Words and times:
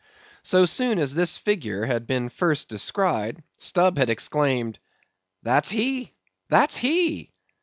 So 0.41 0.65
soon 0.65 0.97
as 0.97 1.13
this 1.13 1.37
figure 1.37 1.85
had 1.85 2.07
been 2.07 2.29
first 2.29 2.69
descried, 2.69 3.43
Stubb 3.59 3.99
had 3.99 4.09
exclaimed—"That's 4.09 5.69
he! 5.69 6.11
that's 6.49 6.75
he! 6.75 7.31